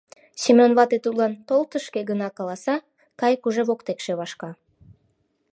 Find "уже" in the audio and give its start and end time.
3.49-3.61